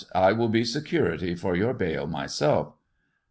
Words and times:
I 0.15 0.31
will 0.31 0.49
be 0.49 0.65
security 0.65 1.35
for 1.35 1.55
your 1.55 1.75
bail 1.75 2.07
myself." 2.07 2.73